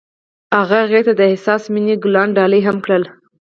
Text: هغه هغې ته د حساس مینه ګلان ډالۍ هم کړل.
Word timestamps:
هغه 0.57 0.77
هغې 0.83 1.01
ته 1.07 1.13
د 1.19 1.21
حساس 1.31 1.63
مینه 1.73 1.95
ګلان 2.03 2.29
ډالۍ 2.37 2.61
هم 2.67 2.77
کړل. 2.85 3.03